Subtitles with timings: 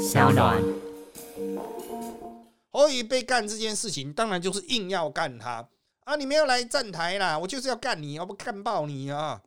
[0.00, 0.62] 小暖。
[2.70, 5.68] 侯友谊被干这件事情，当然就是硬要干他
[6.04, 6.16] 啊！
[6.16, 9.38] 你没有来站台啦，我就是要干你，要不干爆你啊！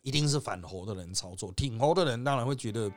[0.00, 2.90] 一定是反侯的人操作，挺侯的人当然会觉得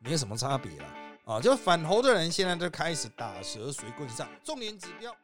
[0.00, 0.86] 没什么差别了
[1.26, 1.40] 啊！
[1.40, 5.14] 就反侯的人现在就开始打蛇随棍上，重点指标。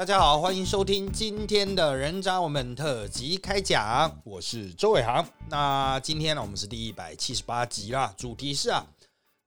[0.00, 5.22] 大家好，欢迎收听今天的人渣我们特辑开讲，我是周伟航。
[5.50, 8.82] 那今天呢，我们是第一百七十八集啦，主题是啊，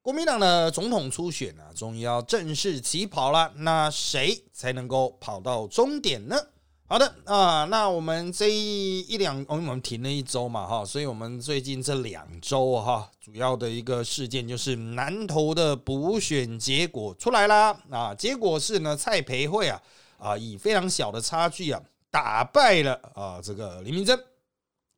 [0.03, 3.52] 国民党的总统初选啊，终于要正式起跑了。
[3.55, 6.35] 那谁才能够跑到终点呢？
[6.85, 17.75] 好的啊，那我们这一两，我们停了一周嘛，哈，所以我们最近这两周哈，主要的一个事件就是南投的补选结果出来啦。
[17.89, 19.81] 啊，结果是呢，蔡培慧啊。
[20.17, 24.17] 啊，以非常小的差距啊，打败了啊这个林明珍。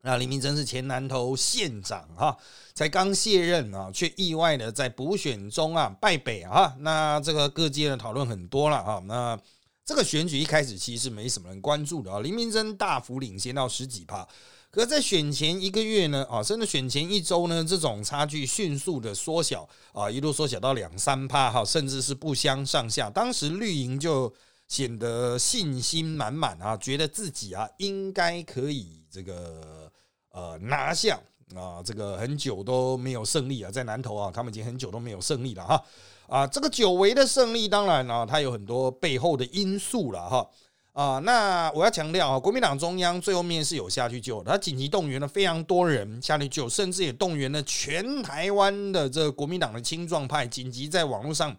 [0.01, 2.37] 那林明珍是前南投县长哈，
[2.75, 6.75] 才刚卸任啊，却意外的在补选中啊败北啊。
[6.81, 9.01] 那这个各界的讨论很多了啊。
[9.07, 9.35] 那
[9.83, 14.27] 这个选举一开始其实没什么人关注的啊，林明珍大幅领先到十几趴，
[14.69, 23.09] 可在选前一个月呢啊，甚至选前一周呢，这种差距迅速的缩小啊，一路缩小到两三趴哈，甚至是不相上下。
[23.09, 24.31] 当时绿营就。
[24.67, 29.91] 显得信心满满啊，觉得自己啊应该可以这个
[30.31, 31.19] 呃拿下
[31.55, 35.85] 啊，这个很久都没有胜利啊，在南投啊，他们已经很久都没有胜利了哈
[36.27, 40.49] 啊，这个久违的胜利，当然啊，它有很多背后的因素了哈
[40.93, 41.19] 啊。
[41.19, 51.55] 那我要强调啊，国民党中央最后面是有下去救的，他紧急动员了非常多人下去救，甚至也动员了全台湾的这个国民党的青壮派，紧急在网络上。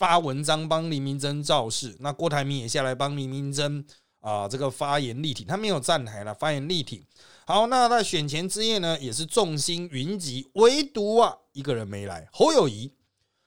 [0.00, 3.84] 发文章帮林明珍造势，那郭台铭也下来帮林明珍
[4.20, 7.04] 啊，这个发言力挺，他没有站台了，发言力挺。
[7.44, 12.90] 好，那在选前之夜呢，也是众星云集，唯独啊一个人没来，侯友谊。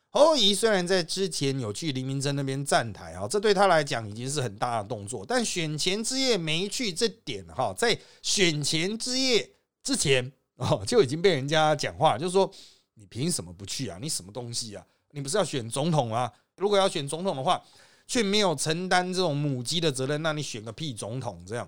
[0.09, 9.49] 侯友谊虽然在之前有去林明珍那边站台啊，这对他来讲已经是很大的动作，但选前之夜没去，这点哈，在选前之夜
[9.81, 12.51] 之前哦，就已经被人家讲话，就是说
[12.93, 13.97] 你凭什么不去啊？
[13.99, 14.85] 你什么东西啊？
[15.15, 16.31] 你不是要选总统吗？
[16.57, 17.61] 如果要选总统的话，
[18.05, 21.41] 却没有承担这种母鸡的责任，那你选个屁总统？
[21.47, 21.67] 这样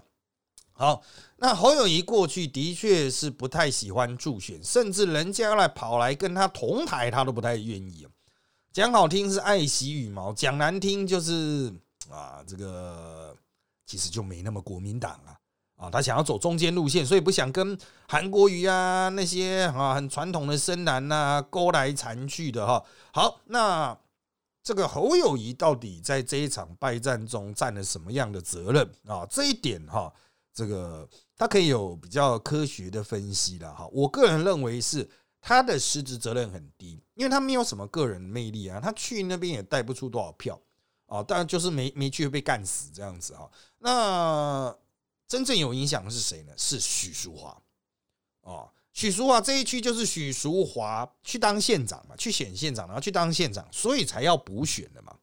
[0.73, 1.01] 好？
[1.37, 8.05] 那侯友谊过去的确是不太喜欢助选，甚至人家来跑来跟他同台，他都不太愿意。
[8.73, 11.73] 讲好听是爱惜羽毛，讲难听就是
[12.11, 13.33] 啊，这个
[13.85, 15.39] 其实就没那么国民党啊
[15.77, 17.77] 啊，他想要走中间路线，所以不想跟
[18.09, 22.83] 韩国瑜啊那些啊很传统的深蓝呐勾来缠去的哈。
[23.13, 23.97] 好，那。
[24.65, 29.23] 这个侯友谊到底在这一场败战中占了什么样的责任啊？
[29.29, 30.11] 这一点哈，
[30.51, 33.87] 这个他可以有比较科学的分析了哈。
[33.91, 35.07] 我个人认为是
[35.39, 40.59] 他的实质责任很低，因为他没有什么个人魅力啊，他去那边也带不出多少票
[41.05, 43.47] 啊，当然就是没没去被干死这样子哈。
[43.77, 44.75] 那
[45.27, 46.51] 真正有影响的是谁呢？
[46.57, 47.61] 是许淑华
[48.41, 48.65] 啊。
[48.95, 55.13] 许淑华这一区就是许淑华去当县长嘛，去选县长，然后去当县长，所以才要补选的嘛。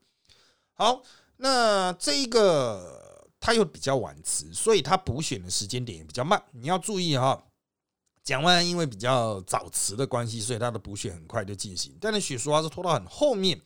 [0.74, 1.02] 好，
[1.38, 6.40] 那这一个他又比较晚辞，所以他补选的时间点也比较慢。
[6.50, 7.42] 你要注意哈，
[8.22, 11.96] 蒋万安因为比较早辞的关系，所以他的补选很快就进行。
[11.98, 13.58] 但是许淑华是拖到很后面，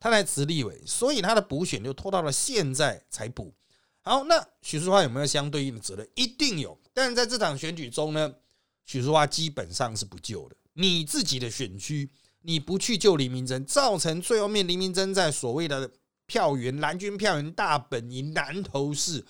[0.00, 3.54] 他来辞立委，所以他的补选就拖到了现在才补。
[4.02, 6.10] 好，那许淑华有没有相对应的责任？
[6.16, 6.76] 一定有。
[6.92, 8.34] 但是在这场选举中呢？
[8.84, 10.56] 许淑华基本上是不救的。
[10.74, 12.10] 你自己的选区，
[12.42, 15.88] 你不去救黎明珍，造成最后面黎明珍在所谓的
[16.26, 19.24] 票源蓝军票源大本营南投市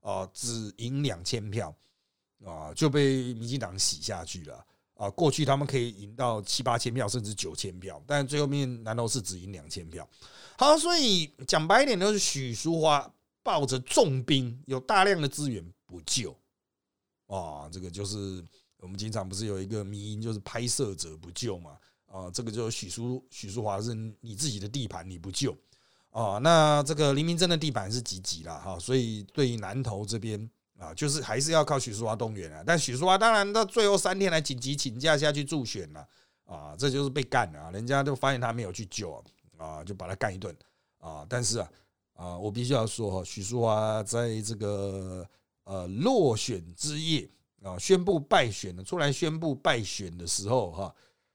[0.00, 1.74] 啊，只赢两千票
[2.44, 4.62] 啊，就被民进党洗下去了
[4.94, 5.08] 啊。
[5.08, 10.06] 过去他们可以赢到七八千票，甚至九千票，但最后面南投市只赢两千票。
[10.58, 13.10] 好，所以讲白一点，就是许淑华
[13.42, 16.38] 抱着重兵，有大量的资源不救
[17.26, 18.44] 啊，这个就是。
[18.80, 21.76] 我们经常不是有一个迷因，就是拍摄者不救嘛？
[22.06, 25.56] 啊，这个就是许淑许淑华是你自己的地盘，你不救
[26.10, 26.38] 啊？
[26.38, 28.78] 那这个黎明真的地盘是几级啦哈？
[28.80, 32.64] 所以对于南投这边啊，就是还是要靠许淑华动员啊。
[32.66, 36.08] 但许淑华当然到最后三天来紧急请假下去助选了
[36.46, 37.70] 啊，这就是被干了啊！
[37.70, 39.22] 人家都发现他没有去救
[39.56, 40.52] 啊，就把他干一顿
[40.98, 41.24] 啊。
[41.28, 41.70] 但是啊
[42.14, 45.24] 啊，我必须要说哈，许淑华在这个
[45.62, 47.30] 呃落选之夜。
[47.62, 47.78] 啊！
[47.78, 50.94] 宣布败选的出来宣布败选的时候，哈，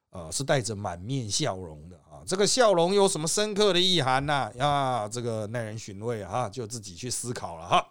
[0.10, 2.24] 呃，是带着满面笑容的啊。
[2.26, 4.52] 这个笑容有什么深刻的意涵呢？
[4.60, 7.88] 啊，这个耐人寻味啊，就自己去思考了哈。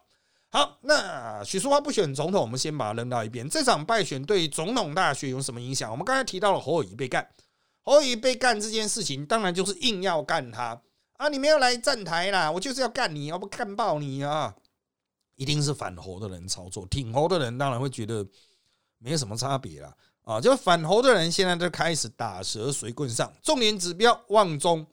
[0.51, 3.49] 好，那许淑华不选总统，我们先把它扔到一边。
[3.49, 5.91] 这场败选对总统大选有什么影响？
[5.91, 7.29] 我们刚才提到了侯友谊被干，
[7.83, 10.81] 侯友谊被干这件事情，当然就是硬要干他
[11.17, 11.29] 啊！
[11.29, 14.55] 你没有来站台啦，我就是要干你，要不干爆你啊！
[15.37, 18.27] 一定是反侯的人操作，挺侯的人当然会觉得
[18.99, 19.95] 没有什么差别啦。
[20.23, 20.41] 啊！
[20.41, 24.87] 就反侯的人现在就开始打蛇随棍上，重点指标望中。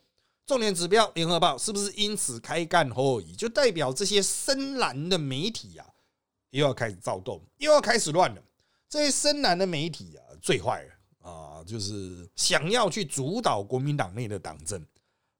[0.45, 3.33] 重点指标，联合报是不是因此开干后移？
[3.33, 5.87] 就代表这些深蓝的媒体啊，
[6.49, 8.41] 又要开始躁动，又要开始乱了。
[8.89, 14.85] 这些深蓝的媒体啊，最坏了啊，就是想要去主导国民党内的党政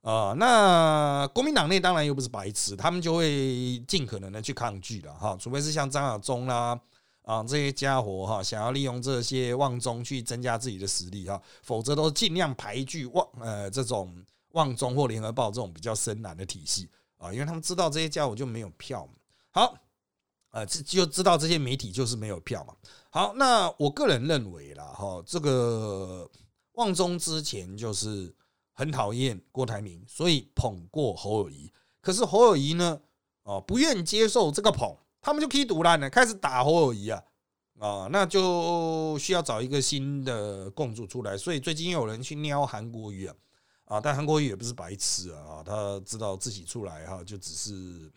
[0.01, 0.33] 啊。
[0.37, 5.37] 那国民党内当然又不是白痴，他们就会尽可能的去抗拒了哈。
[5.39, 6.79] 除非是像张亚中啦
[7.23, 14.13] 啊这些家伙哈，想要利用这些旺中去增加自己的实力哈，否则都尽量排拒旺呃这种。
[14.53, 19.13] 旺中或联合报这种比较深蓝的体系啊，因为他们知道这些家伙就没有票嘛。
[19.49, 19.77] 好，
[20.49, 22.73] 呃，这就知道这些媒体就是没有票嘛。
[23.11, 26.29] 好，那我个人认为啦，哈，这个
[26.73, 28.35] 旺中之前就是
[28.81, 31.71] 很讨厌郭台铭，所以捧过侯友谊。
[32.01, 32.99] 可是侯友谊呢，
[33.43, 37.23] 哦，不愿接受这个捧，他们就批毒烂了，开始打侯友谊啊，
[37.77, 41.37] 啊，那就需要找一个新的共主出来。
[41.37, 43.35] 所以最近有人去撩韩国瑜啊。
[43.85, 48.11] 啊，但韩国瑜也不是白痴啊，他知道自己出来哈，就只是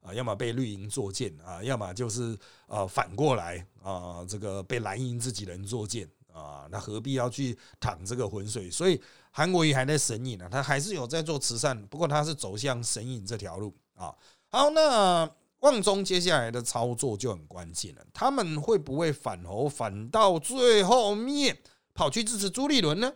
[0.00, 8.70] 啊，要么被绿营作践啊，要么就是啊反过来啊，这个被蓝营自己人作践啊，那何必要去淌这个浑水？
[8.70, 9.00] 所以
[9.30, 14.14] 韩国瑜还在神隐呢，他还是有在做慈善，不过他是走向神隐这条路啊。
[14.48, 15.30] 好，那
[15.60, 21.56] 旺中接下来的操作就很关键了，他们会不会反侯反到最后面
[21.94, 23.12] 跑去支持朱立伦呢？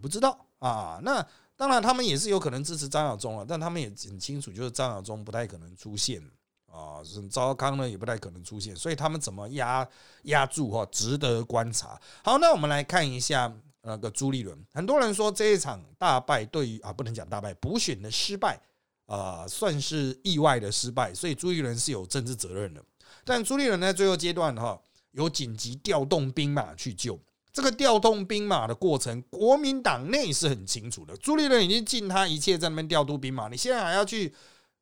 [0.00, 0.46] 不知道。
[0.60, 1.26] 啊，那
[1.56, 6.22] 当然，他们也是有可能支持张亚忠了，但他们也很清楚，就是张亚忠不太可能出现
[6.70, 9.86] 啊，赵康呢也不太可能出现，所以他们怎么压
[10.22, 12.00] 压住哈，值得观察。
[12.22, 13.52] 好，那我们来看一下
[13.82, 18.60] 那个朱立伦，很多人说这一场大败对于啊，不能讲大败，补选的失败
[19.06, 22.82] 啊，算是意外的失败，所以朱立伦是有政治责任的。
[23.24, 24.80] 但朱立伦在最后阶段哈，
[25.10, 27.18] 有紧急调动兵马去救。
[27.52, 31.16] 这个调动兵马的过程，国民党内是很清楚的。
[31.16, 34.32] 朱立伦已经尽他一切在那边调度兵马，你现在还要去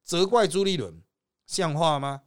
[0.05, 0.95] 责怪朱立伦，
[1.49, 2.23] 像话吗？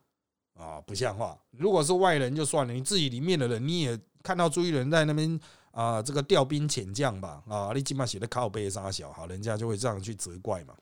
[0.56, 1.40] 啊，不像话。
[1.52, 5.40] 如果是外人就算了，你自己里面的人，你也看到朱立伦在那边
[5.72, 10.76] 啊，这个调兵遣将吧，啊，你起码写的靠背杀小，好，人家就会这样去责怪嘛。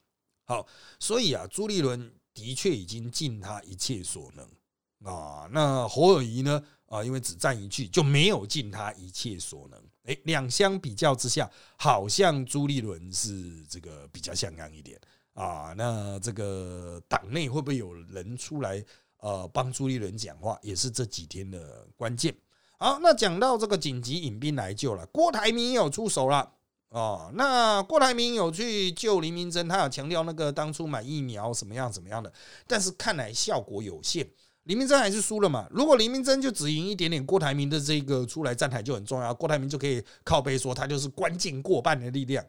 [0.46, 0.66] 好，
[1.00, 5.48] 所以啊，朱立伦的确已经尽他一切所能啊。
[5.52, 6.64] 那侯友谊呢？
[6.88, 9.80] 啊，因为只占一句，就没有尽他一切所能。
[10.06, 11.48] 哎，两相比较之下，
[11.78, 15.00] 好像朱立伦是这个比较像样一点
[15.40, 15.74] 啊。
[15.76, 18.84] 那这个党内会不会有人出来
[19.22, 22.36] 呃帮朱立伦讲话，也是这几天的关键。
[22.78, 26.50] 好，那讲到这个紧急引兵来救了，郭台铭也有出手了
[26.90, 27.30] 哦。
[27.34, 32.32] 那郭台铭有去救林明珍，他有强调那个当初买疫苗什么样怎么样的，
[32.68, 34.26] 但是看来效果有限。
[34.64, 35.68] 林明珍还是输了嘛？
[35.72, 42.46] 如果林明珍就只赢一点点，郭台铭的这个出来站台就很重要，郭台铭就可以靠背说他就是关键过半的力量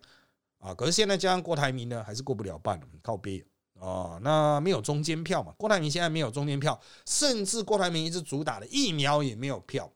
[0.60, 0.72] 啊。
[0.72, 3.44] 可是现在加上郭台铭呢，还是过不了半，靠背
[3.80, 4.18] 啊。
[4.22, 5.52] 那没有中间票嘛？
[5.58, 9.90] 郭台铭现在没有中间票，甚至郭台铭一直主打的疫苗也没有票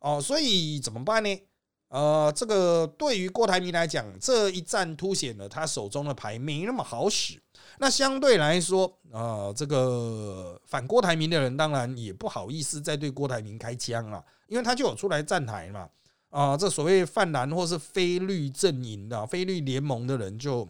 [0.00, 1.42] 哦，所以怎么办呢？
[1.88, 7.38] 呃，这个对于郭台铭来讲，这一战凸显了他手中的牌没那么好使。
[7.78, 15.86] 那相对来说，呃，这个反郭台铭的人当然也不好意思再对郭台铭开枪了，因为他就有出来站台嘛，
[16.32, 20.66] 啊，这所谓泛蓝或是非绿阵营的、非绿联盟的人就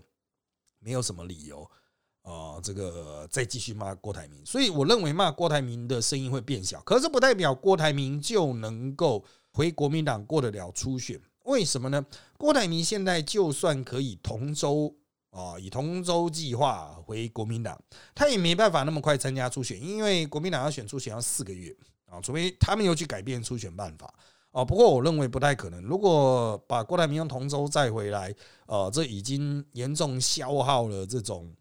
[0.81, 1.62] 没有什么理由
[2.23, 4.45] 啊，这个再继续骂郭台铭。
[4.45, 11.19] 所以我认为骂郭台铭的声音会变小，可是不代表郭台铭就能够回国民党过得了初选。
[11.45, 12.04] 为什么呢？
[12.37, 14.95] 郭台铭现在就算可以同舟。
[15.31, 17.83] 啊，以同舟计划回国民党，
[18.14, 24.12] 他也没办法那么快参加初选，因为国民党要选初选要四个月啊，除非他们又去改变初选办法
[24.52, 24.64] 哦。
[24.64, 25.82] 不过我认为不太可能。
[25.82, 28.35] 如果把郭台铭用同舟再回来，
[28.66, 31.52] 呃，这已经严重消耗了这种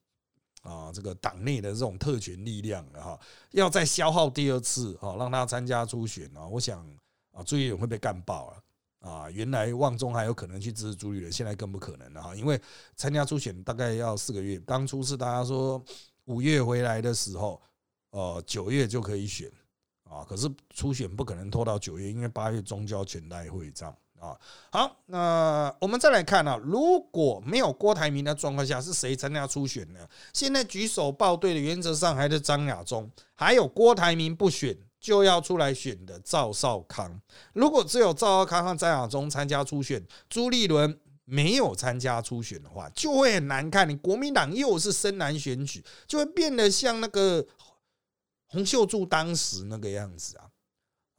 [0.61, 3.19] 啊这个党内的这种特权力量了哈。
[3.51, 6.79] 要再消耗第二次啊，让他参加初选啊，我想
[7.31, 8.57] 啊，朱立伦会被干爆了。
[9.01, 12.61] 啊，原来旺中还有可能去支持朱立伦，现在更不可能了哈，因为
[12.95, 15.83] 参加初选大概要四个月，当初是大家说
[16.25, 17.59] 五月回来的时候，
[18.11, 19.51] 呃，九月就可以选
[20.11, 24.35] 啊，可是初选不可能拖到九月，因为八月中交全代会这样啊。
[24.69, 29.99] 好，那我们再来看啊，如果没有郭台铭的状况下，是谁参加初选呢？
[30.33, 37.21] 现在举手报对的原则上还是张亚中，还有郭台铭不选就要出来选的赵少康。
[37.53, 40.99] 如果只有赵少康和张亚中参加初选，朱立伦。
[41.23, 43.87] 没有参加初选的话，就会很难看。
[43.87, 47.45] 你国民党又是深蓝选举，就会变得像那个
[48.51, 50.51] 洪秀柱当时那个样子啊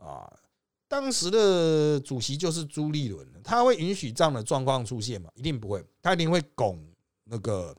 [0.06, 0.38] 啊！
[0.86, 5.30] 当时的主席就是朱立伦，他会允许这样的状况出现吗？
[5.34, 6.78] 一定不会，他一定会拱
[7.24, 7.74] 那个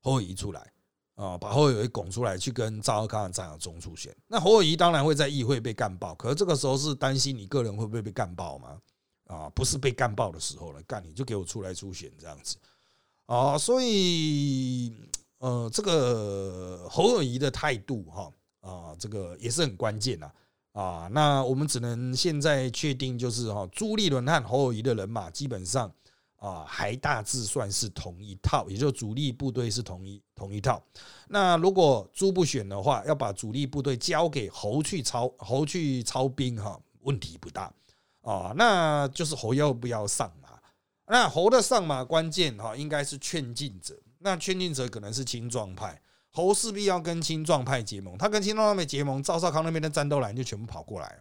[0.00, 0.72] 侯友谊出来
[1.16, 4.14] 啊，把侯友谊拱出来去跟赵少康、张亚中出选。
[4.28, 8.80] 那侯友谊当然会在议会被干爆，可是这个时候是担心你个人会不会被干爆吗？
[9.26, 12.56] 啊，不是被干爆的时候了，干你就给我出来出选这样子
[13.26, 14.94] 啊，所以
[15.38, 20.30] 呃，这个侯友谊的态度哈啊，这个也是很关键呐
[20.72, 21.08] 啊。
[21.12, 25.92] 那我们只能现在确定就是哈，朱立伦和侯友谊的人马基本上
[26.36, 30.82] 啊，还大致算是同一套，也就主力部队是同一同一套。
[31.28, 37.72] 那如果朱不选的话，要把主力部队交给侯去操侯去操兵哈，问题不大。
[38.22, 40.48] 啊，那就是侯要不要上马？
[41.06, 43.94] 那侯的上马关键哈，应该是劝进者。
[44.24, 46.00] 那劝进者可能是青壮派，
[46.30, 48.16] 侯势必要跟青壮派结盟。
[48.16, 51.20] 他跟青壮派结盟，赵少康那边的战斗蓝就全部跑过来，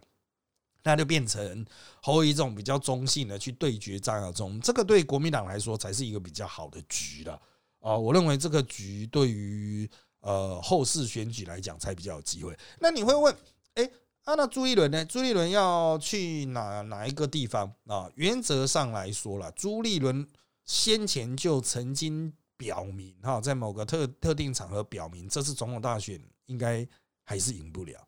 [0.83, 1.65] 那就变成
[2.01, 4.57] 侯一种比较中性的去对决张亚中。
[4.61, 7.39] 这个对国民党来说才是一个比较好的局了
[7.81, 7.97] 啊！
[7.97, 9.89] 我认为这个局对于
[10.21, 12.57] 呃后世选举来讲才比较有机会。
[12.79, 13.35] 那你会问，
[13.75, 13.89] 哎？
[14.23, 15.03] 啊，那朱立伦呢？
[15.03, 18.09] 朱立伦要去哪哪一个地方啊？
[18.15, 20.25] 原则上来说了，朱立伦
[20.63, 26.87] 先前就曾经表明哈，在某个特特定场合表明，这次总统大选应该
[27.23, 28.07] 还是赢不了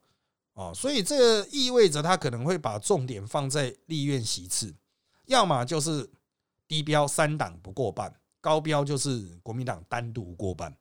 [0.54, 4.74] 哦，所以这意味着他可能会把重点放在立院席次，
[5.26, 6.10] 要么就是
[6.68, 10.76] 低标三党不过半，高标就是国民党单独过半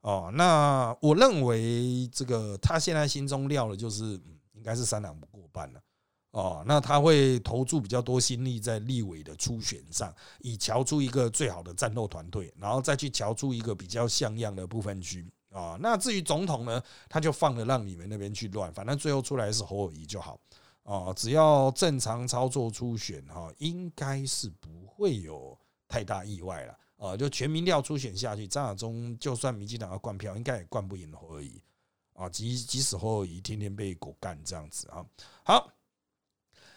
[0.00, 0.30] 哦。
[0.34, 4.20] 那我认为这个他现在心中料的就是。
[4.54, 5.82] 应该是三党不过半了
[6.32, 15.76] 哦，那他会投注比较多心力在立委的初选上，以瞧出一个最好的战斗团队，然后再去瞧出一个比较像样的部分区啊。
[15.80, 20.40] 那至于总统呢，他就放了让你们那边去乱，反正最后出来是侯友谊就好
[20.84, 21.12] 啊。
[21.12, 27.16] 只要正常操作初选哈，应该是不会有太大意外了啊。
[27.16, 31.62] 就全民调初选下去，张亚中就算民进党要灌票，应该也灌不赢侯友谊。
[32.14, 35.04] 啊，即即使侯友谊天天被狗干这样子啊，
[35.44, 35.72] 好，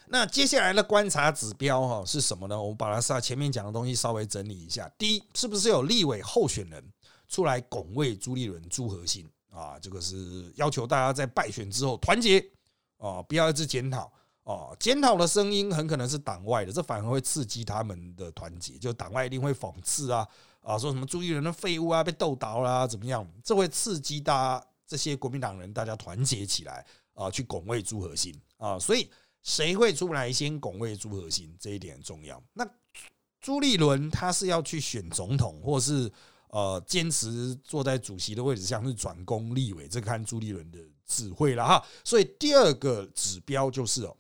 [0.07, 2.61] 那接下来的观察指标哈是什么呢？
[2.61, 4.89] 我们把它上前面讲的东西稍微整理一下。
[4.97, 6.83] 第一，是不是有立委候选人
[7.27, 9.77] 出来拱卫朱立伦、朱核心啊？
[9.79, 12.39] 这个是要求大家在败选之后团结
[12.97, 14.11] 啊，不要一直检讨
[14.43, 14.69] 啊。
[14.79, 18.77] 检讨的声音很可能是党外的，这反而会刺激他们的团结。
[18.77, 20.27] 就党外一定会讽刺啊
[20.61, 23.27] 啊，说什么朱立伦的废物啊，被斗倒啦，怎么样？
[23.43, 24.67] 这会刺激大家。
[24.87, 26.85] 这些国民党人，大家团结起来
[27.15, 29.09] 啊，去拱卫朱核心啊，所以
[29.45, 32.43] 谁会出来先拱卫朱核心，这一点很重要。
[32.53, 32.67] 那
[33.39, 36.11] 朱立伦他是要去选总统，或是
[36.49, 41.85] 呃坚持坐在主席的位置上，是转攻立委，这看朱立伦的智慧了哈。
[42.03, 44.17] 所以第二个指标就是哦，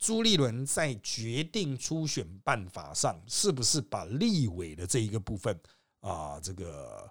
[0.00, 5.56] 朱立伦在决定初选办法上，是不是把立委的这一个部分
[6.00, 7.08] 啊，这个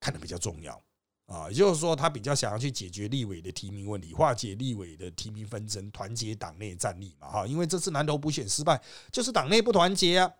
[0.00, 0.82] 看得比较重要。
[1.28, 8.80] 啊，也就是说，他比较想要去解决立委的提名问题，化解立委的提名纷争，团结党内战力嘛，哈，因为这次南投补选失败，
[9.12, 10.32] 就是党内不团结啊，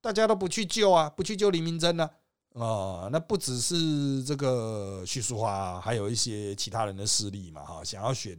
[0.00, 2.08] 大家都不去救啊，不去救林明珍呢，
[2.54, 8.34] 啊，那不只是这个徐淑华，还有一些其他人的势力嘛，哈，想要选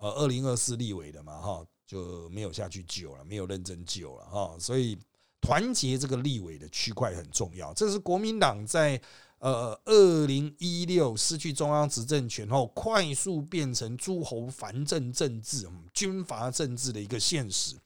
[0.00, 4.98] 呃二零二四立委的嘛，哈，就没有下去救了，没有认真救了，哈，所以
[5.40, 9.00] 团结这个立委的区块很重要，这是国民党在。
[9.38, 17.76] 呃，二零一六失去中央执政权后，快速变成诸侯藩镇政治、军阀政治的一个现实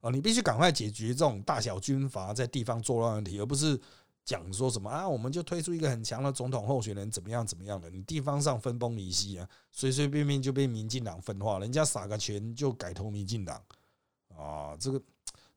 [0.00, 0.08] 啊！
[0.10, 3.78] 你必须赶快解决这种大小军阀在地方作乱问题，而不是
[4.24, 7.90] 讲说什么啊，我们就推出一个很强的总统候选人，怎么样怎么样的？
[7.90, 13.62] 你地方上分崩离析啊，随随便便就被民进党分化，人家撒个钱就改投民进党
[14.34, 15.02] 啊，这个。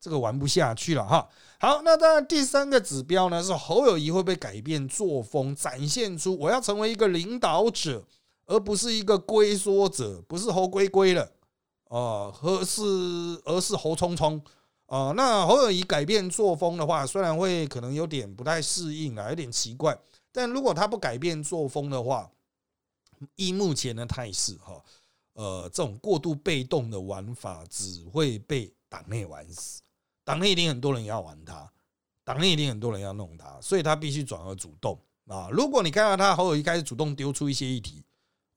[0.05, 1.27] 这个玩不下去了哈。
[1.59, 8.05] 好，那当然第三个指标呢是侯友谊会不会改变作风，展现出我要成为一个领导者，
[8.45, 11.23] 而不是一个龟缩者，不是侯龟龟了
[11.87, 12.83] 啊，而是
[13.45, 14.39] 而是侯冲冲
[14.85, 15.11] 啊。
[15.17, 19.97] 那侯友谊改变作风的话，虽然会可能有点不太适应啊，有点奇怪，
[20.31, 22.29] 但如果他不改变作风的话，
[23.37, 24.79] 依目前的态势哈，
[25.33, 29.81] 呃，这种过度被动的玩法只会被党内玩死。
[30.25, 31.71] 党内一定很多人要玩他，
[32.25, 35.47] 党内一定很多人要弄他，所以他必须转而主动啊。
[35.51, 38.03] 如果你看到他侯友谊开始主动丢出一些议题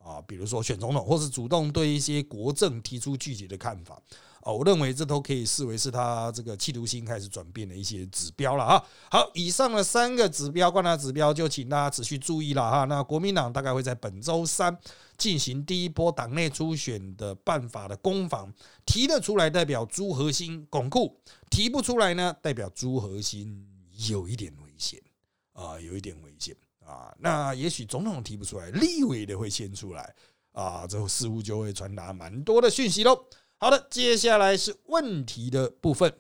[0.09, 4.01] 啊，比如说选总统，或是主动对一些国政提出具体的看法。
[4.41, 8.83] 啊，我认为这都可以视为是他这个企图心开始转变的一些指标了啊。
[9.11, 12.85] 好，以上的三个指标，观察指标，就请大家持续注意了哈。
[12.85, 14.75] 那国民党大概会在本周三
[15.19, 18.51] 进行第一波党内初选的办法的攻防，
[18.87, 23.67] 提得出来代表朱核心巩固，提不出来呢，代表朱核心
[24.09, 25.03] 有一点危险
[25.53, 26.57] 啊，有一点危险
[26.89, 27.15] 啊。
[27.19, 30.15] 那也许总统提不出来，立委的会先出来
[30.53, 33.27] 啊，这似乎就会传达蛮多的讯息喽。
[33.59, 36.13] 好的，接下来是问题的部分。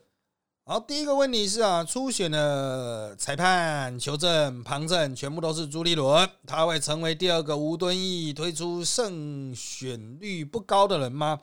[0.64, 11.40] 好，第一个问题是啊，初选的裁判、求证、旁证全部都是朱立伦，他会成为第二个吴敦义推出胜选率不高的人吗？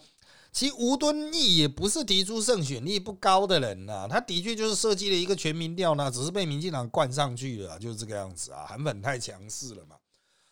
[0.55, 9.97] 其实吴敦义也不是提出胜选率不高的人呐，他的确就是设计了一个全民调呢，只是被民进党灌上去了，就是这个样子啊，韩粉太强势了嘛。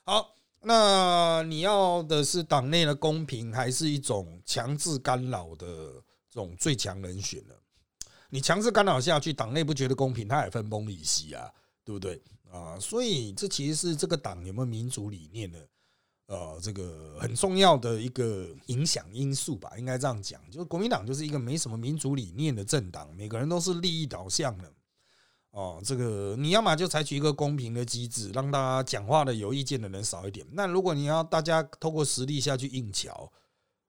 [0.03, 0.29] 好。
[0.65, 5.65] 那你要的是党内的公平，还是一种强制干扰的
[6.29, 7.53] 这种最强人选呢？
[8.29, 11.51] 你强制干扰下去，党内不觉得公平，他也分崩离析啊，
[11.83, 12.79] 对不对啊？
[12.79, 15.59] 所以这其实是这个党有没有民主理念呢，
[16.27, 20.41] 呃，这个很重要的一个影响因素吧，应该这样讲。
[20.49, 24.71] 就是国民党就是一个没什么民主理念的政党，每个人都是利益导向的。
[25.51, 30.43] 哦，这个你要么就采取一个公平的机制，让大家讲话的有意见的人少一点。
[30.53, 33.31] 那如果你要大家透过实力下去硬桥，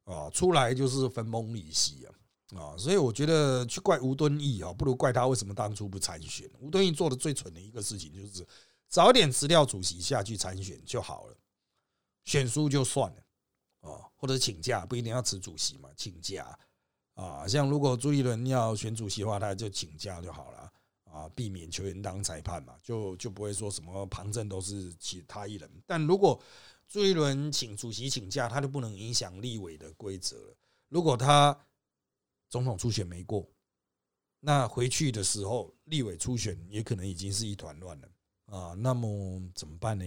[0.04, 2.12] 啊，出来就是分崩离析啊
[2.60, 2.76] 啊！
[2.76, 6.46] 所以我觉得去怪吴敦义啊，不如怪他为什么当初不参选。
[6.60, 8.46] 吴敦义做的最蠢的一个事情就是
[8.88, 11.36] 早点辞掉主席下去参选就好了，
[12.24, 16.58] 选书就算了啊，或者请假不一定要辞主席嘛，请假
[17.14, 17.46] 啊。
[17.46, 20.72] 像如果朱一伦要选主席的话，他就请假就好了。
[21.04, 25.70] 啊，避免球员当裁判嘛，就就不会说什么旁证都是其他一人。
[25.86, 26.42] 但如果
[26.88, 30.56] 朱一伦请主席请假，他就不能影响立委的规则了。
[30.88, 31.56] 如果他
[32.48, 33.48] 总统初选没过，
[34.40, 38.08] 那回去的时候立委初选也可能已经是一团乱了
[38.46, 38.74] 啊。
[38.76, 40.04] 那么怎么办呢？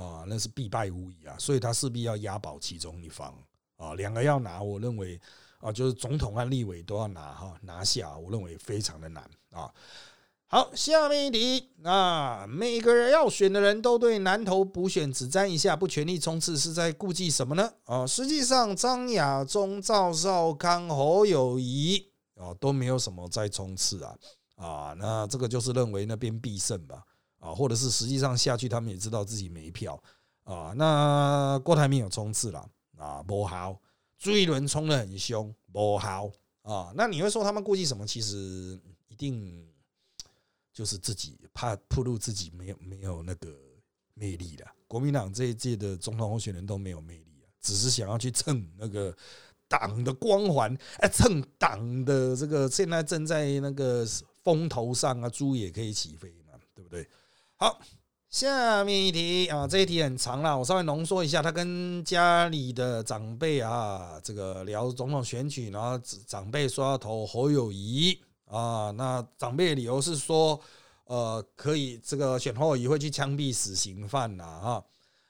[0.00, 1.34] 啊，那是必败无疑啊。
[1.38, 3.34] 所以他势必要押宝其中一方
[3.76, 5.18] 啊，两个要拿，我认为
[5.60, 9.72] 啊，就是总统和立委都要拿哈拿下，我认为非常的难啊。
[10.48, 17.72] 好，下面一题啊，每个人要选的人都对南投补选只沾一下，不全力冲刺，是在顾忌什么呢？
[17.84, 24.16] 啊，实际上张亚中、赵少康、侯友谊啊都没有什么在冲刺啊
[24.54, 27.02] 啊，那这个就是认为那边必胜吧
[27.46, 30.02] 啊，或者是实际上下去他们也知道自己没票
[30.44, 30.72] 啊。
[30.76, 33.80] 那郭台铭有冲刺了啊，不好，
[34.18, 36.30] 朱一伦冲的很凶，不好
[36.62, 36.92] 啊。
[36.96, 38.06] 那你会说他们顾忌什么？
[38.06, 39.66] 其实一定。
[40.76, 43.48] 就是自己怕暴露自己没有没有那个
[44.12, 49.16] 魅力的，国民党这一届的总统候选人都没有魅力啊，只是想要去蹭那个
[49.68, 54.06] 党的光环，哎，蹭党的这个现在正在那个
[54.44, 57.08] 风头上啊，猪也可以起飞嘛，对不对？
[57.58, 57.80] 好，
[58.28, 68.20] 下面一题啊，这一题很长了，我稍微浓缩一下，他跟家里的长辈啊，这个聊总统选举，然后长辈说要投侯友谊。
[68.44, 70.60] 啊，那长辈的理由是说，
[71.06, 74.84] 呃，可以这个选侯友谊会去枪毙死刑犯呐，哈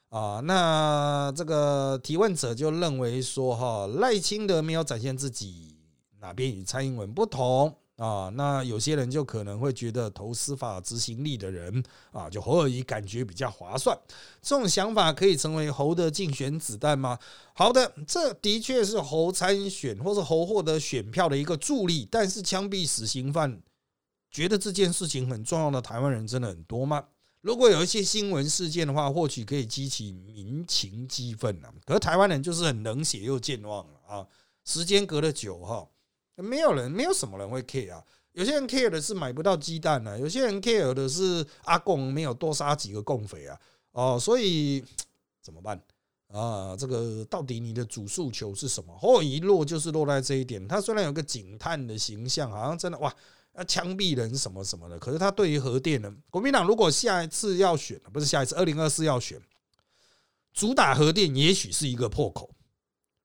[0.09, 5.79] 啊，那这个提问者就认为说，哈赖清德没有展现自己
[6.19, 7.73] 哪边与蔡英文不同。
[7.97, 11.83] 啊，那有些人就可能会觉得投司法执行力的人
[12.13, 13.99] 啊，就侯尔仪感觉比较划算。
[14.43, 17.19] 这种想法可以成为侯的竞选子弹吗？
[17.55, 22.07] 好的，这的确是侯参选或者侯获得选票的一个助力。
[22.11, 23.63] 但是枪毙死刑犯，
[24.31, 27.03] 觉得这件事情很重要的台湾人真的很多吗？
[27.41, 31.73] 如果有一些新闻事件的话，或许可以激起民情激愤啊。
[31.87, 34.27] 可是台湾人就是很冷血又健忘啊。
[34.67, 35.89] 时间隔了久哈。
[36.37, 38.03] 没有人，没有什么人会 care 啊。
[38.33, 43.59] 有些人 care 的是买不到鸡蛋呢，有些人 care 的是阿贡没有多杀几个共匪啊。
[43.93, 44.85] 哦，所以
[45.41, 45.81] 怎么办
[46.29, 46.77] 啊？
[46.77, 48.95] 这个到底你的主诉求是什么？
[48.99, 50.69] 或一落就是落在这一点。
[50.69, 53.11] 他虽然有个警探的形象，好像真的哇，
[53.55, 54.99] 要枪毙人什么什么的。
[54.99, 56.15] 可是他对于核电呢？
[56.29, 59.41] 国民党如果下一次要选，不是下一次，二零二四要选，
[60.53, 62.51] 主打核电，也许是一个破口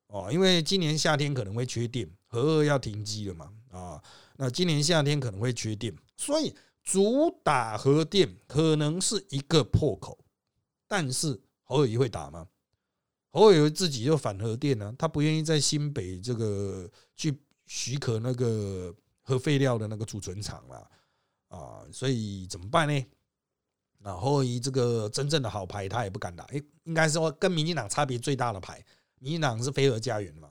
[0.08, 2.10] 哦，因为今年夏天可能会缺电。
[2.31, 3.51] 核二要停机了嘛？
[3.71, 4.01] 啊，
[4.37, 10.17] 那今年夏天可能会缺电，所以主打核电可能是一个破口。
[10.87, 12.47] 但是侯友谊会打吗？
[13.31, 20.89] 侯友谊自己就反核电呢，他不愿意在新北这个去许可那个核废料的那个储存厂了
[21.49, 23.05] 啊，所以怎么办呢？
[23.99, 26.43] 那侯友谊这个真正的好牌，他也不敢打。
[26.45, 28.83] 诶，应该说跟民进党差别最大的牌，
[29.19, 30.50] 民进党是飞蛾家园嘛，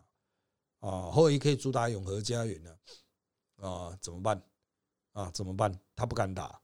[0.80, 2.78] 啊，后羿可以主打永和家园的，
[3.56, 4.42] 啊，怎么办？
[5.12, 5.70] 啊，怎么办？
[5.94, 6.58] 他不敢打，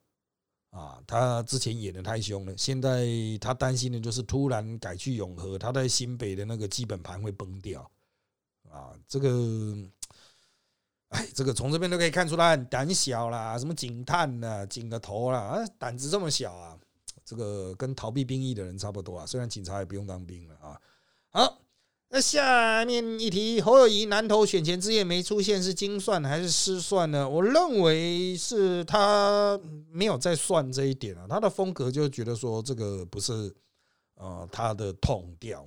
[0.70, 3.06] 啊，他之前演的太凶了，现在
[3.40, 7.90] 他担心的就是突然改去永和，他在新北的那个基本盘会崩掉，
[8.70, 9.76] 啊，这个，
[11.08, 16.78] 哎，这个从这边都可以看出来胆小啦，什么警探呐，警个头啦，啊，胆子这么小啊，
[17.22, 20.80] 这个跟逃避兵役的人差不多啊，虽然警察也不用当兵了啊，
[21.32, 21.65] 好。
[22.16, 27.28] 那下面一题，侯友谊南投选前之夜没出现，是精算还是失算呢？
[27.28, 33.54] 我认为是他没有在算这一点啊，他的风格就觉得说这个不是
[34.14, 35.60] 呃他的痛调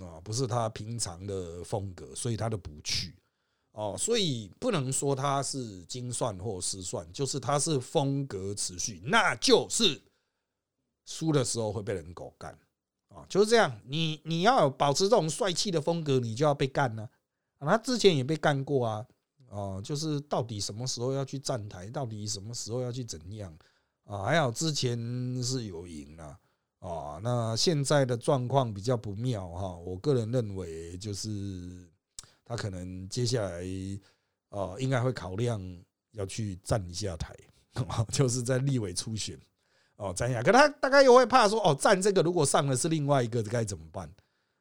[0.00, 3.14] 啊，不是他平常的风格，所以他都不去
[3.70, 10.02] 哦，所以不能说他是精算或失算，就是他是风格持续，那就是
[11.06, 12.58] 输的时候会被人狗干。
[13.14, 17.08] 啊，就是这样，你你要保持这种帅气的风格，你就要被干呢。
[17.58, 19.06] 他之前也被干过啊，
[19.48, 23.56] 哦，就是到底什么时候要去站台，到底什么时候要去怎样
[24.04, 24.24] 啊？
[24.24, 24.98] 还好之前
[25.42, 26.38] 是有赢了
[26.80, 29.76] 啊，那现在的状况比较不妙哈。
[29.76, 31.88] 我个人认为，就是
[32.44, 33.62] 他可能接下来
[34.48, 35.60] 啊，应该会考量
[36.10, 37.32] 要去站一下台，
[38.10, 39.38] 就是在立委初选。
[40.02, 44.10] 哦，站下，可他大概又会怕说，哦，站这个如果上的是另外一个，该怎么办？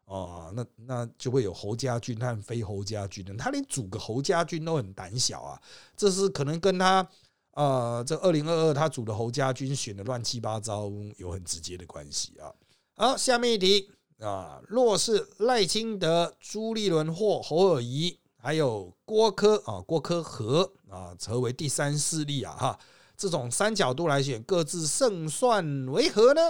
[0.05, 5.59] 哦，那那就会有侯家军和非侯家军的，他连组个侯家军都很胆小啊，
[5.97, 7.07] 这是可能跟他
[7.53, 12.53] 呃，这二零二二他组的侯家军选的乱七八糟有很直接的关系啊。
[12.95, 22.79] 好，下面一题啊，若是赖清德、朱立伦或侯尔仪，还有郭科啊，郭科和啊，成为第三势力啊，哈。
[23.21, 26.41] 这种三角度来选，各自胜算为何呢？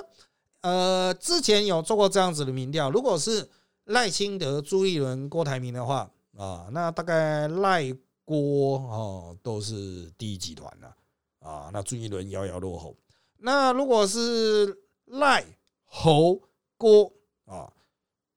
[0.62, 3.46] 呃，之前有做过这样子的民调，如果是
[3.88, 10.96] 赖清德、朱立伦、郭台铭的话啊，那大概赖郭哦都是第一集团了
[11.40, 12.96] 啊，那朱立伦遥遥落后。
[13.38, 14.74] 那如果是
[15.08, 15.44] 赖
[15.84, 16.40] 侯
[16.78, 17.12] 郭
[17.44, 17.70] 啊，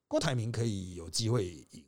[0.09, 1.85] 郭台铭可以有机会赢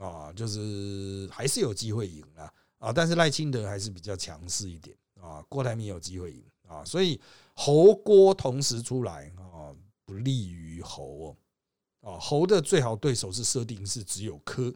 [0.00, 4.96] 啊，就是还是有机会赢啊啊，但是赖清德还是比较强势一点。
[5.24, 7.18] 啊，郭台铭有机会赢啊，所以
[7.54, 11.36] 侯郭同时出来啊，不利于侯哦。
[12.00, 14.74] 啊，侯的最好对手是设定是只有柯，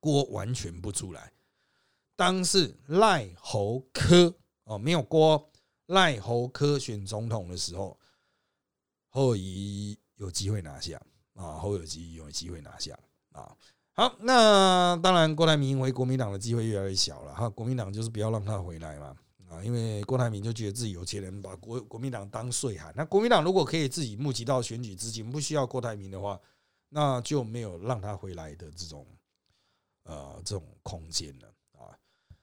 [0.00, 1.30] 郭完全不出来。
[2.16, 5.50] 当是赖侯柯哦，没有郭
[5.86, 7.98] 赖侯柯选总统的时候，
[9.10, 10.98] 侯友有机会拿下
[11.34, 12.98] 啊，侯友谊有机会拿下
[13.32, 13.54] 啊。
[13.92, 19.14] 好，那当然郭台铭回国民党的机会越来越小了哈，国民党就是不要让他回来嘛。
[19.54, 22.92] 啊，因为郭台铭就觉得自己有钱人，把国国民党当税函。
[22.96, 26.38] 那国民党如果可以自己募集到选举资金，不需要郭台铭的话，
[26.88, 29.06] 那就没有让他回来的这种
[30.04, 31.94] 呃这种空间了啊。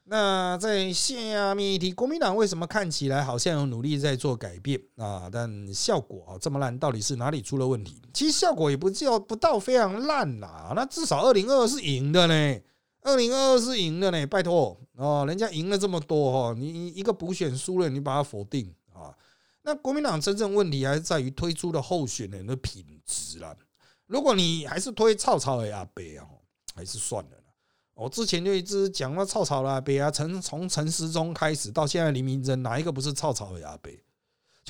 [0.04, 5.30] 那在下面一题，国民党为什么看起来好像有努力在做改变啊？
[5.32, 8.02] 但效果啊这么烂，到底是哪里出了问题？
[8.13, 12.62] 其实效果也不叫不到非常烂啦，那至少二零二是赢的呢。
[13.02, 19.16] 二零二二是赢了呢，拜托哦，人家赢了这么多哈，你一个补选输了，你把它否定啊？
[19.64, 23.56] 那国民党真正问题还是在于推出的候选人的品质啦。
[24.06, 26.26] 如果你还是推草草的阿北啊，
[26.76, 27.32] 还是算了
[27.94, 34.04] 我之前就一直讲了草草的阿北啊，陈从陈时中开始到现在黎明真，哪一个不是草草的阿北？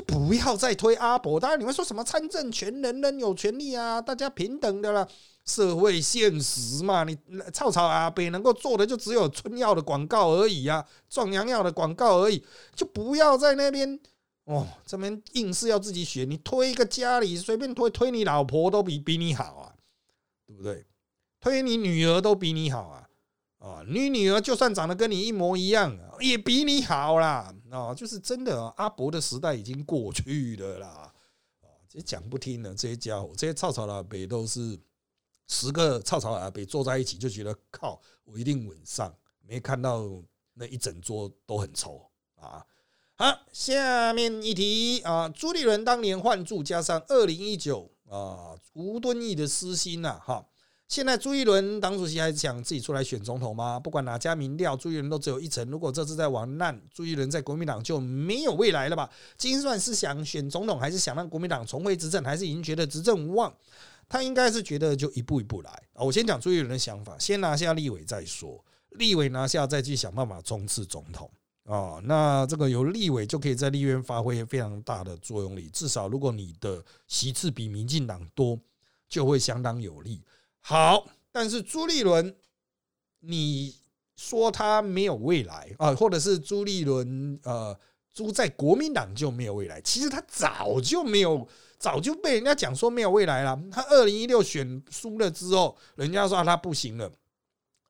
[0.01, 1.39] 不要再推阿伯。
[1.39, 5.07] 当然你们说什么参政权人人有权利啊，大家平等的啦。
[5.43, 7.17] 社会现实嘛，你
[7.51, 13.99] 草草阿北能够做的就只有春药的广告而已啊，壮阳药的广告而已，就不要在那边
[14.45, 19.73] 哦，这边硬是要自己选，你推一个家里随便推推你老婆都比比你好啊，
[20.45, 20.85] 对不对？
[21.39, 23.09] 推你女儿都比你好啊，
[23.57, 30.87] 啊，你女儿就算长得跟你一模一样，也比你好啦，啊，就是真的阿伯的时代已经过去了啦，
[31.61, 34.79] 啊，这讲不听的这些家伙，这些草草阿北都是。
[35.47, 39.13] 十个草草阿伯坐在一起就觉得靠，我一定稳上。
[39.41, 40.07] 没看到
[40.53, 42.65] 那一整桌都很臭啊！
[43.17, 50.47] 好，下面一题啊，朱立伦当年换注加上二零一九啊，吴敦义的私心呐，哈。
[50.91, 53.79] 现在朱一伦党主席还是想自己出来选总统吗？
[53.79, 55.65] 不管哪家民调，朱一伦都只有一成。
[55.71, 59.09] 如果这次在玩烂，朱一伦在国民党就没有未来了吧？
[59.37, 63.55] 精算是想选总统，还是想让国民党重回执政，还是已经觉得执政无望？
[64.09, 66.03] 他应该是觉得就一步一步来啊！
[66.03, 68.61] 我先讲朱一伦的想法，先拿下立委再说。
[68.89, 71.31] 立委拿下再去想办法冲刺总统
[71.63, 72.01] 啊。
[72.03, 78.59] 那这个有立委就可以在立院发挥非常大的作用力，至少如果你的席次比民进党多，
[79.07, 80.21] 就会相当有利。
[80.61, 82.35] 好，但是朱立伦，
[83.19, 83.75] 你
[84.15, 87.77] 说他没有未来啊，或者是朱立伦呃，
[88.13, 89.81] 朱在国民党就没有未来？
[89.81, 91.47] 其实他早就没有，
[91.79, 93.59] 早就被人家讲说没有未来了。
[93.71, 97.11] 他二零一六选输了之后，人家说他不行了。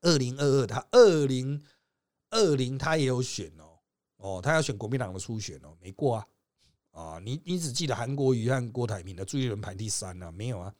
[0.00, 1.62] 二零二二，他二零
[2.30, 3.78] 二零他也有选哦，
[4.16, 6.26] 哦，他要选国民党的初选哦，没过啊
[6.92, 7.20] 啊！
[7.22, 10.32] 你你只记得韩国瑜和郭台铭的朱立伦排第三呢？
[10.32, 10.74] 没有啊？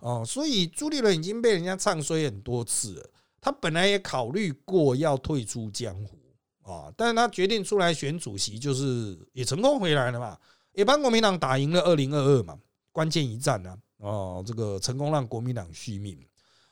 [0.00, 3.10] 哦，所以朱立伦已经被人家唱衰很多次了。
[3.40, 6.18] 他本来也考虑过要退出江湖
[6.62, 10.36] 啊，但是他决定出来选主席，就是也成功回来了嘛，
[10.72, 12.58] 也帮国民党打赢了二零二二嘛，
[12.90, 16.18] 关键一战呢，哦，这个成功让国民党续命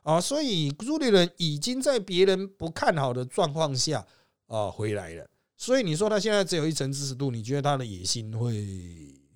[0.03, 4.05] 啊，所以朱立伦已经在别人不看好的状况下
[4.47, 5.27] 啊回来了。
[5.57, 8.67] 所以你说他现在只有一层支持度，你觉得他的野心会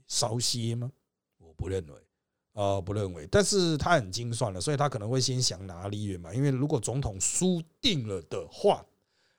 [0.09, 0.91] 稍些吗？
[1.39, 1.95] 我不认为。
[2.59, 8.85] 呃，不认为，但是他很精算了，所以他可能会先想拿立院嘛，因为如果总统输定了的话，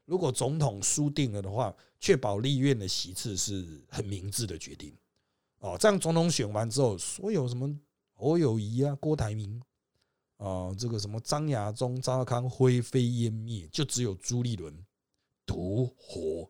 [0.05, 4.95] 如果总统输定了的话，确保立院的席次是很明智的决定。
[5.57, 7.69] 哦，这样总统选完之后，所有什么
[8.13, 9.61] 侯友谊啊、郭台铭
[10.37, 14.73] 啊，这个什么张亚中、张康灰飞烟灭，就只有朱立伦
[15.45, 16.49] 独活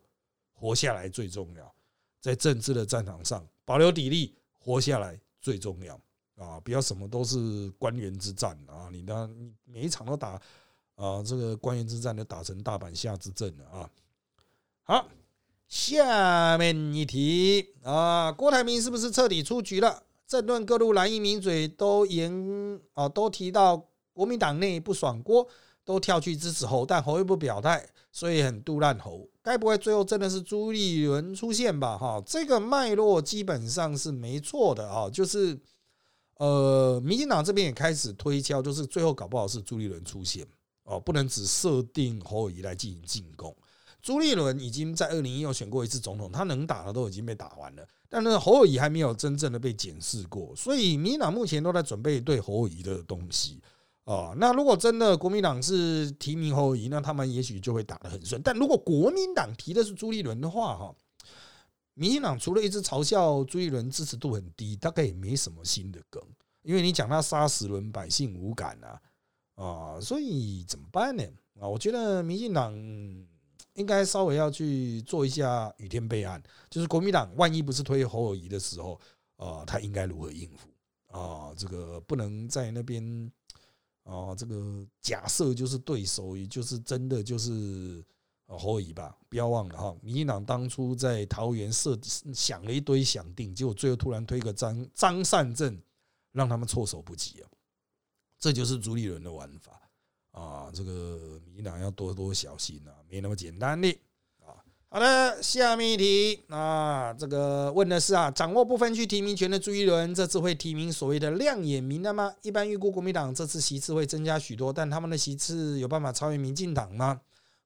[0.54, 1.76] 活下来最重要，
[2.22, 6.00] 在政治的战场上保留底力，活下来最重要。
[6.40, 8.88] 啊，不要什么都是官员之战啊！
[8.94, 10.42] 你的你每一场都打
[10.96, 13.90] 啊，这个官员之战都打成大阪下之阵了啊！
[14.84, 15.08] 好，
[15.68, 20.02] 下面一题啊，郭台铭是不是彻底出局了？
[20.26, 22.32] 政论各路蓝营名嘴都言
[22.94, 25.46] 啊，都提到国民党内不爽郭，
[25.84, 29.28] 都跳去支持侯，但侯又不表态，所以很杜烂侯。
[29.42, 31.98] 该不会最后真的是朱立伦出现吧？
[31.98, 35.60] 哈，这个脉络基本上是没错的啊，就是。
[36.40, 40.48] 呃，民进党这边也开始推敲，就是最后搞不好是朱立伦出现
[40.86, 43.56] 哦，不能只设定侯友谊来进行进攻。
[44.02, 53.60] 朱立伦已经在二零一六选过一次总统，他能打的都已经被打完了，但是侯友谊还没有真正的被检视过，所以民进党目前都在准备对侯友谊的东西
[54.06, 54.34] 哦。
[54.38, 58.42] 那如果真的国民党是提名侯友谊，那他们也许就会打得很顺。
[58.42, 60.96] 但如果国民党提的是朱立伦的话，哈。
[62.00, 66.24] 民进党除了一直嘲笑朱立伦支持度很低，大概也没什么新的梗，
[66.62, 69.02] 因为你讲他杀死人，百姓无感啊，
[69.56, 71.24] 啊，所以怎么办呢？
[71.60, 72.74] 啊，我觉得民进党
[73.74, 78.98] 应该稍微要去做一下雨天备案，就是国民党万一不是推侯友谊的时候，
[79.36, 80.70] 啊，他应该如何应付
[81.08, 81.54] 啊？
[81.58, 83.30] 这个不能在那边
[84.04, 88.02] 啊，这个假设就是对手，也就是真的就是。
[88.58, 91.98] 侯友吧，不要忘了哈，民进党当初在桃园设
[92.34, 95.80] 想了一堆想定，结果最后突然推个张张善政，
[96.32, 97.46] 让他们措手不及啊！
[98.40, 99.80] 这就是朱立伦的玩法
[100.32, 100.72] 啊！
[100.74, 103.88] 这个民进党要多多小心啊，没那么简单的
[104.44, 104.58] 啊！
[104.90, 112.34] 好的，下面一题啊，这个问的是啊，掌握不分区提名权的朱立伦，这次会提名所谓的亮眼名单吗？
[112.42, 117.22] 一般预估国民党这次席次会增加许多，但他们的席次有办法超越民进党吗？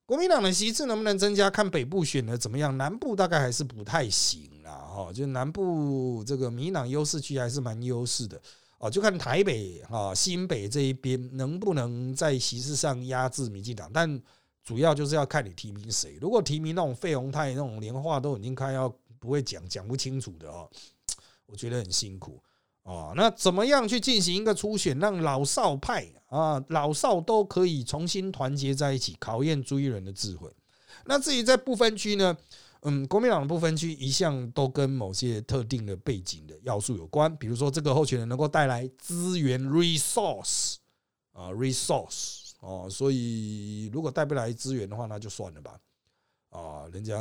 [0.06, 1.48] 国民党的席次能不能增加？
[1.48, 4.72] 看北部选的怎么样，南部大概还是不太行啦。
[4.72, 8.38] 哈，就南部这个民党优势区还是蛮优势的
[8.78, 14.22] 哦，就看台北哈、新北这一边能不能在席次上压制民进党，但
[14.62, 16.18] 主要就是要看你提名谁。
[16.20, 20.68] 如果提名那种费鸿泰那种连话都已经开要不会讲讲不清楚的哦，
[21.46, 22.38] 我觉得很辛苦。
[22.84, 30.50] 哦，那怎么样去进行一个初选，让老少派啊老少都可以重新团结在一起，考验朱一伦的智慧。
[31.06, 32.36] 那至于在不分区呢？
[32.82, 40.74] 嗯，国民党的不分区一向都跟某些特定的背景的要素有关，比如说这个候选人能够带来资源 （resource）
[41.32, 45.80] 啊，resource 哦，所以如果带不来资源的话，那就算了吧。
[46.50, 47.16] 啊，人家。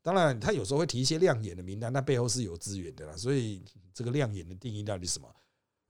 [0.00, 3.16] 当然，他有时候会提一些亮眼的名单，那背后是有资源的啦。
[3.16, 3.62] 所以
[3.98, 5.28] 这个亮眼的定义到底什么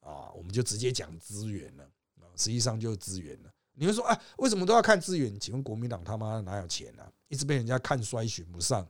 [0.00, 0.32] 啊？
[0.32, 1.84] 我们就直接讲资源了
[2.22, 3.50] 啊，实际上就是资源了。
[3.74, 5.38] 你们说啊，为什么都要看资源？
[5.38, 7.12] 请问国民党他妈哪有钱啊？
[7.28, 8.88] 一直被人家看衰，选不上，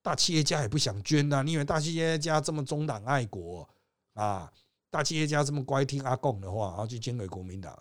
[0.00, 1.42] 大企业家也不想捐呐。
[1.42, 3.68] 你以为大企业家这么中党爱国
[4.14, 4.52] 啊？
[4.90, 7.76] 大企业家这么乖听阿贡的话，然后去捐给国民党？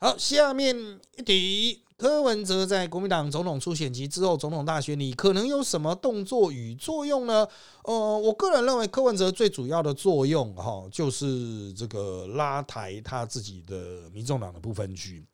[0.00, 0.76] 好，下面
[1.16, 1.82] 一题。
[1.96, 7.44] 柯文哲在国民党总统初选期之后，总统大选里可能有什么动作与作用呢？
[7.82, 15.26] 呃，我个人认为柯文哲最主要的作用，哈，就是这个拉抬他自己的民众党的不分区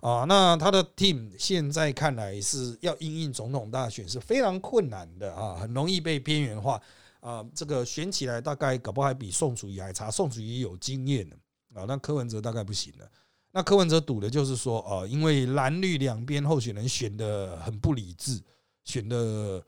[0.00, 6.82] 啊，那他的 team 现在看来是要应应总统大选是非常困难的啊，很容易被边缘化
[7.20, 7.46] 啊。
[7.54, 11.24] 这个选起来大概搞不好还比宋楚瑜还差，宋楚瑜有经验
[11.72, 13.08] 啊，那柯文哲大概不行了。
[13.50, 18.40] 那柯文哲赌的就是说，哦，因为蓝绿两边候选人选的很不理智，
[18.84, 19.64] 选的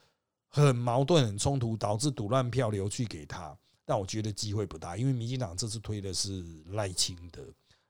[0.48, 3.56] 很矛盾、很冲突，导致赌乱票流去给他。
[3.84, 7.42] 但我觉得机会不大，因为民进党这次推的是赖清德。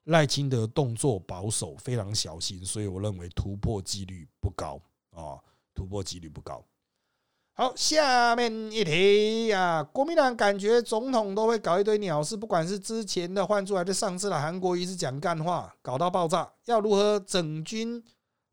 [0.05, 5.39] 赖清德动作保守，非常小心，所以我认为突破几率不高啊，
[5.75, 6.65] 突破几率不高。
[7.61, 18.03] 好，下面一题呀，国民党感觉总统都会搞一堆鸟事，不管是之前的换出来的上次的韩国瑜是讲干话，搞到爆炸，要如何整军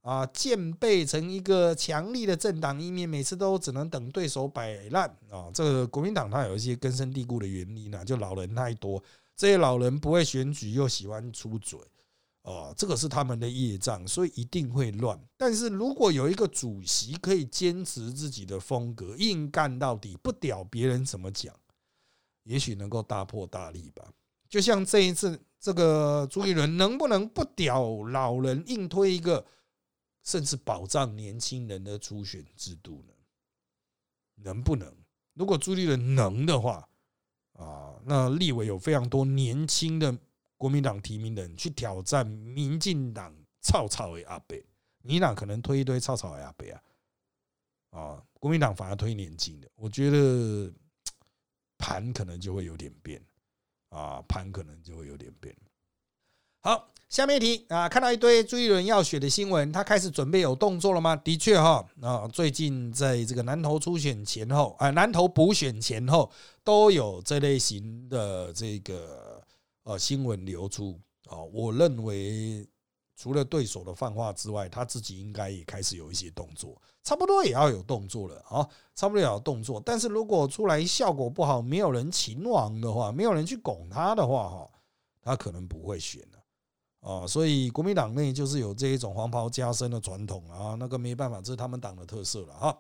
[0.02, 5.48] 啊，建备成一个强力的政党，以免每次都只能等对手摆烂啊。
[5.54, 9.02] 这个国民党它有一些根深蒂固的原因呢，就老人太多。
[9.38, 11.80] 这些老人不会选举，又喜欢出嘴，
[12.47, 15.19] 哦，这个是他们的业障，所以一定会乱。
[15.36, 21.53] 但是如果有一个主席可以坚持自己的风格，硬干到底，不屌别人怎么讲，
[22.43, 24.10] 也许能够大破大立吧。
[24.47, 29.45] 就像这一次，这个朱立伦能不能不屌老人，硬推一个，
[30.23, 33.13] 甚至保障年轻人的初选制度呢？
[34.36, 34.89] 能不能？
[35.33, 36.88] 如果朱立伦能的话。
[37.53, 40.15] 啊，那立委有非常多年轻的
[40.58, 44.63] 国民党提名人去挑战民进党草草的阿北，
[45.04, 46.82] 民党可能推一堆草草的阿北啊，
[47.91, 50.72] 啊，国民党反而推年轻的，我觉得
[51.78, 53.22] 盘可能就会有点变，
[53.89, 55.56] 啊，盘可能就会有点变。
[56.62, 56.89] 好。
[57.10, 61.15] 下面一题啊，看到一堆朱一伦要选的新闻，他开始准备有动作了吗？
[61.15, 66.30] 的确哈，啊，最近在这个南投初选前后，啊，南投补选前后
[66.65, 69.41] 都有这类型的这个
[69.88, 71.39] 呃新闻流出啊。
[71.41, 72.67] 我认为
[73.15, 79.82] 除了对手的放话之外，他自己应该也开始有一些动作，差不多也要有动作了啊，差不多也要动作。
[79.84, 84.69] 但是如果出来效果不好，没有人擒王的话，没有人去拱他的话，哈，
[85.21, 86.38] 他可能不会选了。
[87.00, 92.78] 啊，所以国民党内就是有这一种黄袍加身的传统啊，那个没办法，这是他们党的特色了哈。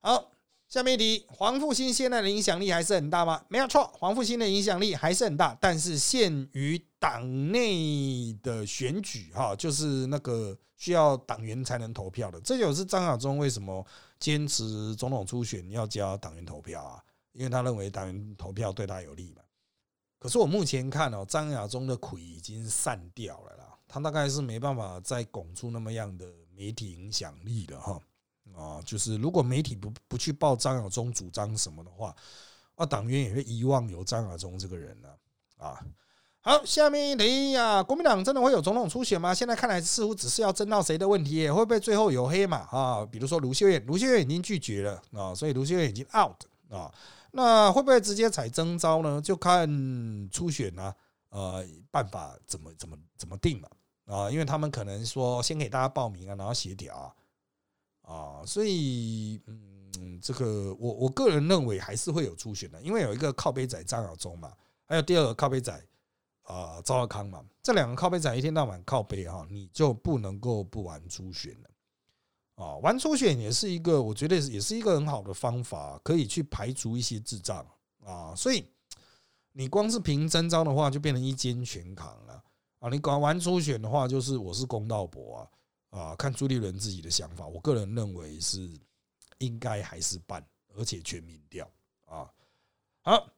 [0.00, 0.30] 好，
[0.68, 3.40] 下面一题，黄复兴现在的影响力还是很大吗？
[3.48, 13.86] 没有错，黄复兴的影响力还是很大，但是限于党内的选举哈，就是那个需要党员才能投票的，这就是张亚中为什么
[14.18, 17.00] 坚持总统初选要加党员投票啊，
[17.32, 19.42] 因为他认为党员投票对他有利嘛。
[20.18, 26.26] 可是我目前看哦，张亚中的魁已经散掉了啦，他大概是没办法再拱出那么样的
[26.56, 28.00] 媒体影响力了哈
[28.56, 32.16] 啊，就是如果媒体不不去报张亚中主张什么的话，
[32.76, 35.08] 啊，党员也会遗忘有张亚中这个人呢
[35.58, 35.78] 啊。
[36.40, 39.34] 好，下面一题呀，国民党真的会有总统初选吗？
[39.34, 43.04] 现在看来似乎只是要争到谁的问题，会不会最后有黑马啊？
[43.04, 46.36] 比如说卢秀燕，卢秀燕已经拒绝了啊，所以卢秀燕已经 out
[46.70, 46.92] 啊。
[47.32, 49.20] 那会不会直接采征招呢？
[49.20, 49.68] 就看
[50.30, 50.94] 初选呢，
[51.30, 53.68] 呃，办法怎么怎么怎么定了
[54.06, 54.30] 啊？
[54.30, 57.12] 因为他们可能说先给大家报名啊，然后协调，
[58.06, 64.52] 啊，所以嗯，这个我我个人认为还是会有初选的，因为有一个靠背仔张晓忠嘛，
[64.84, 65.72] 还有第二个靠背仔
[66.42, 71.70] 啊赵尔康嘛，这两个靠背仔一天到晚靠背哈，你就不能够不玩初选了。
[72.54, 77.66] 啊，玩初选也是一个，我觉得也是一个很好的方法，可以去排除一些智障
[78.04, 78.32] 啊。
[78.36, 78.64] 所以
[79.52, 82.42] 你光是凭征招的话，就变成一肩全扛了
[82.78, 82.88] 啊。
[82.88, 85.48] 你搞玩初选的话，就是我是公道伯啊
[85.90, 88.70] 啊，看朱立伦自己的想法，我个人认为是
[89.38, 90.44] 应该还是办，
[90.76, 91.70] 而且全民调
[92.06, 92.30] 啊。
[93.02, 93.28] 好。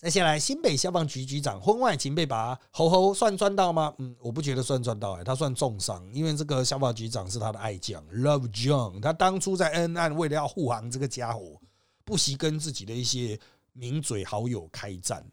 [0.00, 3.92] 再下来，新北消防局局长婚外情被拔，猴猴算赚到吗？
[3.98, 11.60] 嗯，我不觉得算赚到，哎，他算重伤，因为这个消防局长是他的爱将，Love John，他当初在恩案为了要护航这个家伙，
[12.04, 13.36] 不惜跟自己的一些
[13.72, 15.28] 名嘴好友开战，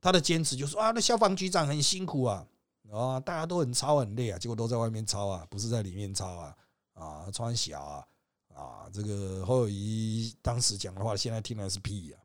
[0.00, 2.46] 他的坚持就是啊，那消防局长很辛苦啊，
[2.90, 6.56] 啊，大家都很操很累啊，结果都在外面操啊，不是在里面操啊，
[6.94, 8.04] 啊，穿小啊，
[8.54, 12.18] 啊，这个侯友谊当时讲的话，现在听来是屁呀。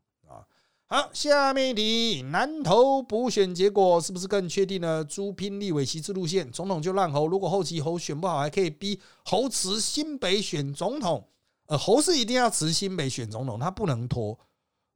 [0.92, 6.50] 好，下面一题，南投补选结果是不是更确定了朱拼立委席次路线？
[6.50, 11.24] 总统就让侯，如果后期侯选不好，还可以逼侯辞新北选总统。
[11.66, 14.36] 呃，侯是一定要辞新北选总统，他不能拖，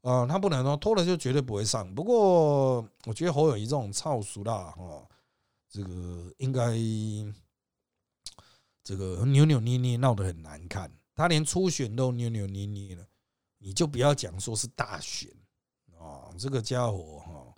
[0.00, 1.94] 呃，他不能拖，拖了就绝对不会上。
[1.94, 5.06] 不过，我觉得侯友谊这种操俗啦，哦，
[5.74, 6.78] 这个应该
[8.84, 10.88] 这个扭扭捏捏，闹得很难看。
[11.16, 13.04] 他连初选都扭扭捏捏了，
[13.58, 15.28] 你就不要讲说是大选。
[15.98, 17.52] 啊，这个家伙哈，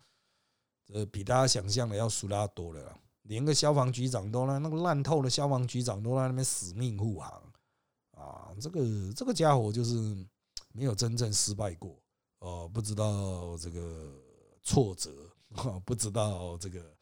[0.87, 2.99] 这比大家想象的要输拉多了。
[3.25, 7.53] 连个消防局长都在那个烂透的消防局长都在那边死命护航
[8.13, 8.49] 啊！
[8.59, 9.95] 这个这个家伙就是
[10.73, 12.03] 没有真正失败过
[12.39, 14.19] 哦，不知道这个
[14.63, 15.11] 挫折，
[15.85, 16.96] 不知道这个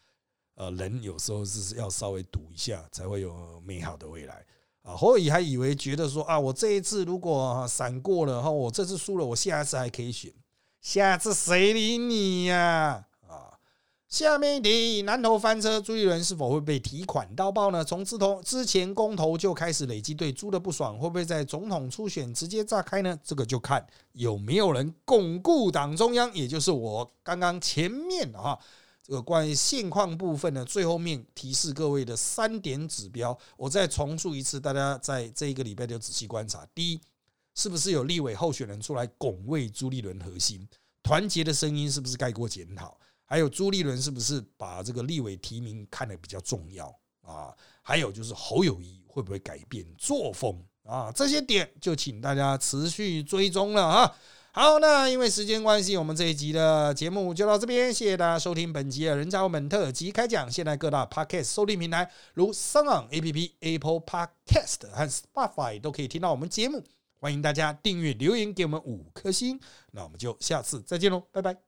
[0.54, 4.44] 呃人有时候是要稍微赌一下才会有美好的未来
[4.82, 4.94] 啊！
[4.94, 10.32] 或者还以为觉得说啊，我这一次如果闪过了哈，我这次输了，我下一次还可以选，
[10.80, 13.06] 下次谁理你呀？
[13.26, 13.58] 啊
[14.06, 17.84] 下面一题，南投翻车，朱立伦是否会被提款到爆呢？
[17.84, 23.18] 从之头之前公投就开始累积对朱的不爽，会不会在总统初选直接炸开呢？
[23.24, 28.56] 这个就看有没有人巩固党中央，也就是我刚刚前面啊
[29.06, 36.66] 这个关于现况部分呢最后面提示各位的三点指标，我再重述一次，大家在这一个礼拜就仔细观察。
[36.74, 37.00] 第一，
[37.54, 40.66] 是不是有立委候选人出来拱卫朱立伦核心
[41.02, 42.98] 团结的声音，是不是盖过检讨？
[43.26, 46.86] 还有朱立伦是不是把这个立委提名看得比较重要
[47.20, 47.52] 啊？
[47.82, 51.12] 还有就是侯友谊会不会改变作风啊？
[51.12, 54.16] 这些点就请大家持续追踪了啊！
[54.56, 60.48] 好，那因为时间关系，我们这一集的节目就到这边，谢谢大家收听本集的人渣们特辑开讲。
[60.48, 66.84] 现在各大 podcast 收听平台如 s o n g App、Apple Podcast 和 Spotify 都可以听到我们节目，
[67.18, 69.58] 欢迎大家订阅、留言给我们五颗星。
[69.90, 71.63] 那我们就下次再见喽，拜拜。